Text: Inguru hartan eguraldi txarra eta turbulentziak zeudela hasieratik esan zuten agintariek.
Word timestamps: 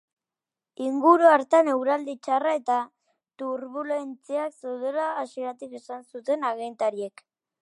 Inguru 0.85 1.27
hartan 1.31 1.69
eguraldi 1.73 2.15
txarra 2.29 2.55
eta 2.61 2.77
turbulentziak 3.43 4.59
zeudela 4.65 5.07
hasieratik 5.23 5.81
esan 5.83 6.07
zuten 6.15 6.53
agintariek. 6.53 7.25